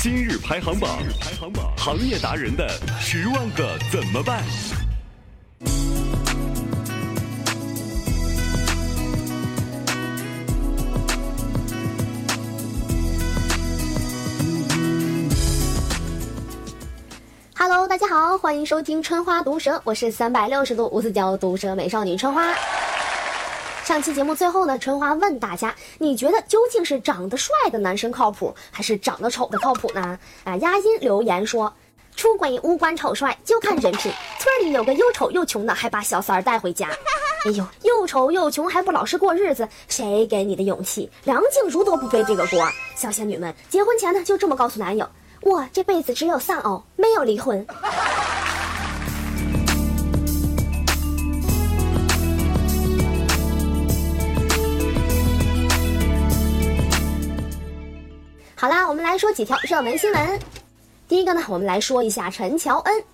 [0.00, 2.68] 今日排行榜，排行榜，行业达人的
[3.00, 4.40] 十万个怎么办
[17.56, 22.54] ？Hello，大家好，欢迎收听春花毒舌，我是三百六十度无死角毒舌美少女春花。
[23.84, 30.18] 上期节目最后呢，春花问大家，你觉得究竟是长得帅的男生靠谱，还是长得丑的靠谱呢？
[30.42, 31.70] 啊，丫音留言说，
[32.16, 34.10] 出轨无关丑帅，就看人品。
[34.38, 36.88] 村里有个又丑又穷的，还把小三儿带回家。
[37.44, 41.10] 哎呦，又丑又穷还不老实过日子，谁给你的勇气？
[41.24, 42.66] 梁静茹都不背这个锅。
[42.96, 45.06] 小仙女们，结婚前呢就这么告诉男友，
[45.42, 47.66] 我这辈子只有丧偶，没有离婚。
[58.56, 60.40] 好啦，我们来说几条热门新闻。
[61.08, 63.04] 第一个呢，我们来说一下陈乔恩。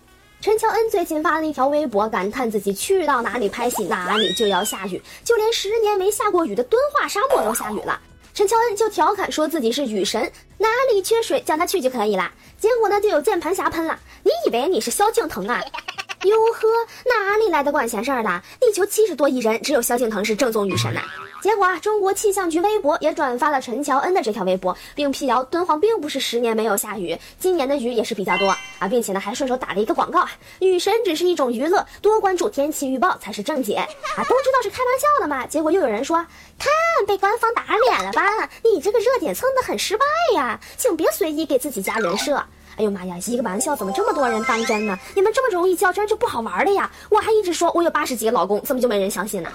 [0.42, 7.98] 陈乔恩最近发了一条微博，感叹自己去到哪里拍戏，哪里就要下雨，就连十年没下过雨的敦化沙漠都下雨了。
[8.34, 12.30] 陈乔恩就调侃说自己是雨神，哪里缺水叫他去就可以了。
[12.58, 15.62] 结果呢，就有键盘侠喷了：“你以为你是萧敬腾啊？”
[16.24, 16.68] 哟呵，
[17.06, 18.42] 哪里来的管闲事儿的？
[18.60, 21.00] 地球七十多亿人，只有萧敬腾是正宗雨神呐。
[21.42, 30.26] 结果啊，中国气象局微博也转发了陈乔恩的这条微博，并辟谣敦煌并不是十年没有下雨，今年的雨也是比较多啊，并且呢还顺手打了一个广告，
[30.58, 34.22] 雨神只是一种娱乐，多关注天气预报才是正解啊。
[34.24, 36.16] 都知道是开玩笑的嘛， 结果又有人说，
[36.58, 36.68] 看
[37.06, 38.22] 被官方打脸了吧？
[38.62, 42.42] 你这个热点蹭得很失败呀，请别随意给自己加人设。
[42.76, 43.16] 哎呦妈呀！
[43.26, 44.98] 一个玩笑怎么这么多人当真呢？
[45.14, 46.90] 你们这么容易较真就不好玩了呀！
[47.10, 49.50] 我还一直说我有八十几个老公，怎么就没人相信呢？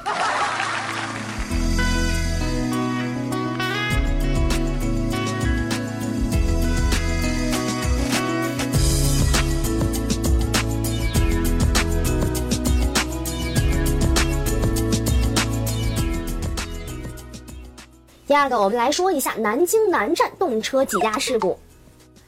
[18.36, 21.58] 第二个，我们来说一下南京南站动车挤压事故。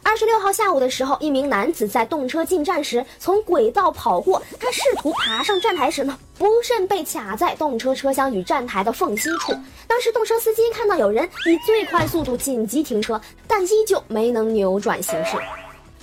[0.03, 9.51] 二十六号下午的时候，一名男子在动车进站时从轨道跑过，他试图爬上站台时呢，不慎被卡在动车车厢与站台的缝隙处。
[9.85, 15.35] 当时动车司机看到有人以最快速度紧急停车，但依旧没能扭转形势。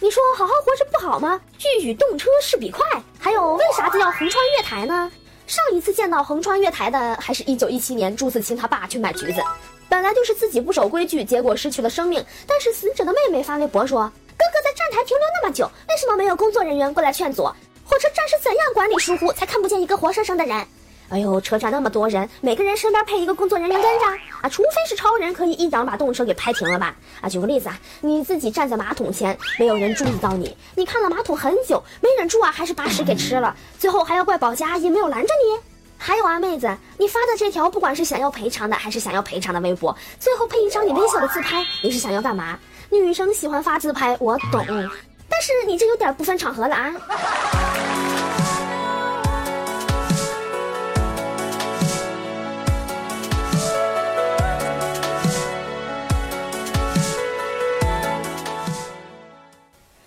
[0.01, 1.41] 你说好好活着不好吗？
[1.81, 2.85] 欲与动车势比快。
[3.19, 5.11] 还有为啥子要横穿月台呢？
[5.47, 9.41] 上一次见到横穿月台的，还是一九一七年朱自清他爸去买橘子。
[9.89, 12.25] 本来就是自己不守规矩，结果失去了生命。
[12.47, 17.45] 但是死者的妹妹发微博说：“哥哥在站台停留那么久，为什么没有工作人员过来劝阻？
[17.87, 20.67] 火车站是怎样管理疏忽，才看不见一个活生生的人？
[21.11, 24.07] 哎呦，车站那么多人，每个人身边配一个工作人员跟着
[24.41, 26.97] 啊，除非是超人可以一掌把动车给拍停了吧？
[27.21, 35.61] 啊，举个例子啊，你自己站在马桶前，没有人注意到你，你看了马桶很久，没忍住啊，还是把屎给吃了，最后还要怪保洁阿姨没有拦着你。”
[36.07, 42.59] 还有啊，妹子，你发的这条不管是想要赔偿的还是想要赔偿的微博，最后配一张你微笑的自拍，你是想要干嘛？
[42.91, 46.93] 女生喜欢发自拍，我懂，但是你这有点不分场合了啊。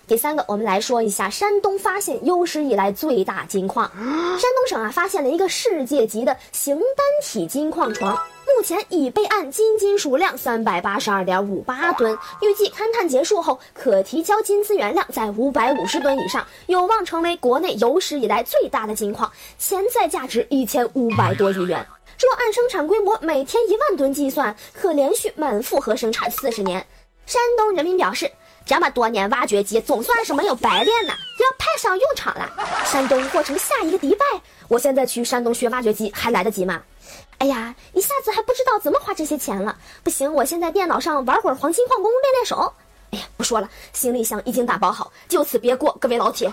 [0.08, 3.86] 第三个，我们来说一下山东发现有史以来最大金矿。
[3.94, 21.86] 山东省啊，发现了一个世界级的形单体金矿床，目前已备案金金属量三百八十二点五八吨，预计勘探结束后可提交金资源量在五百五十吨以上，有望成为国内有史以来最大的金矿，潜在价值一千五百多亿元。
[22.18, 26.84] 若按生产规模每天一万吨计算，可连续满负荷生产四十年。
[27.26, 28.30] 山东人民表示。
[28.68, 32.46] 这么多年挖掘机总算是没有白练呐，要派上用场了。
[32.84, 34.26] 山东或成下一个迪拜，
[34.68, 36.82] 我现在去山东学挖掘机还来得及吗？
[37.38, 39.74] 哎呀，一下子还不知道怎么花这些钱了。
[40.04, 42.74] 不行，我先在电脑上玩会儿黄金矿工练练手。
[43.12, 46.52] 哎呀，不说了，行李箱已经打包好，就此别过，各位老铁。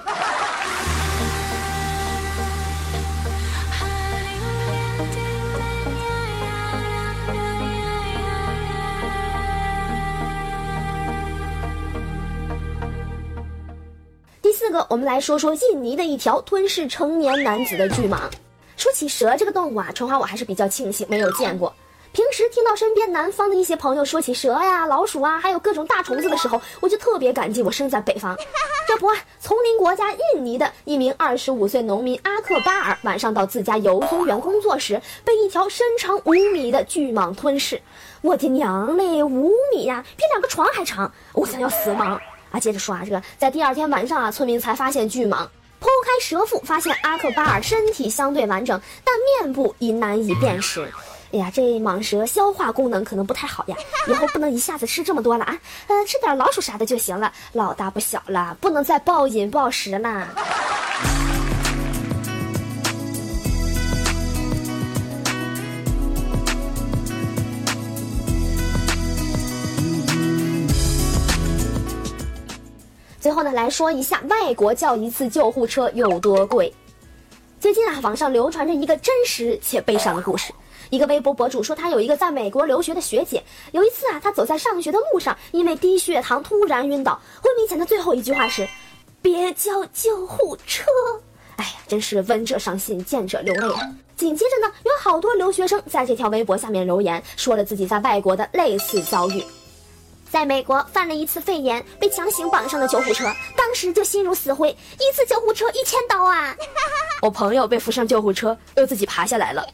[14.75, 18.18] 个，我们来说说印尼的一条吞噬成年男子的巨蟒。
[18.75, 21.74] 说起蛇这个动物啊，春花我还是比较庆幸没有见过。
[22.12, 28.36] 平时听到身边南方的一些朋友说起蛇呀、老鼠啊，还有各种大虫子的时候，我就特别感激我生在北方。
[28.88, 29.07] 这不，
[29.39, 37.81] 丛林国家印尼的一名二十五岁农民阿克巴尔，晚上到自家游松园工作时，被一条身长五米的巨蟒吞噬。
[38.21, 41.12] 我的娘嘞，五米呀，比两个床还长！
[41.33, 42.19] 我想要死亡
[42.60, 45.48] 接着说啊，这个在第二天晚上啊，村民才发现巨蟒。
[45.81, 49.13] 剖开蛇腹，发现阿克巴尔身体相对完整，但
[49.44, 50.81] 面部已难以辨识。
[51.31, 53.75] 哎呀，这蟒蛇消化功能可能不太好呀，
[54.07, 55.56] 以后不能一下子吃这么多了啊，
[55.88, 57.31] 呃，吃点老鼠啥的就行了。
[57.52, 60.28] 老大不小了，不能再暴饮暴食了。
[73.25, 76.72] 最后呢，来说一下外国叫一次救护车有多贵。
[77.60, 80.54] 最近啊，网上流传着一个真实且悲伤的故事。
[80.92, 88.69] 一个微博博主说，他有一个在美国留学的学姐，有一次啊，她走在上学的路上，因为低血糖突然晕倒，昏迷前的最后一句话是
[89.24, 90.83] ：“别叫救护车。”
[91.57, 93.89] 哎呀，真是闻者伤心，见者流泪啊！
[94.16, 99.44] 紧接着呢，有好多留学生在这条微博下面留言，说了自己在外国的类似遭遇。
[100.30, 103.25] 在美国犯了一次肺炎，被强行绑上了救护车，
[103.56, 106.56] 当时就心如死灰，一次救护车一千刀啊！
[107.22, 109.66] 我朋友被扶上救护车，又自己爬下来了。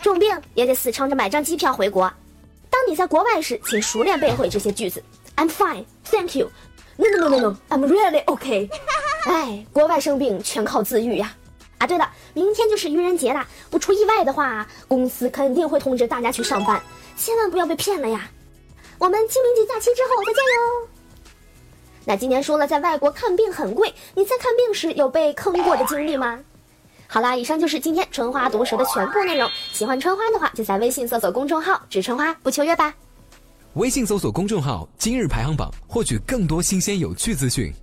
[0.00, 2.12] 重病也得死撑着买张机票回国。
[2.68, 5.02] 当你在国外时，请熟练背会这些句子
[5.36, 6.50] ：I'm fine, thank you.
[6.96, 8.68] No no no no no, I'm really okay.
[9.24, 11.32] 哎，国外生病全靠自愈呀！
[11.78, 16.82] 啊，对了，明天就是愚人节啦，不出意外的话，公司肯定会通知大家去上班，
[17.16, 18.28] 千万不要被骗了呀！
[19.02, 20.88] 我们清明节假期之后再见哟。
[22.04, 26.38] 那今年说了，在外国看病很贵，你在看病时有被坑过的经历吗？
[27.08, 29.50] 好啦，以上就是今天春花毒舌的全部内容。
[29.72, 32.94] 喜欢春花的话，就在微信搜索公众号“只春花不秋月”吧。
[33.74, 37.74] 微信搜索公众号“今日排行榜”，获取更多新鲜有趣资讯。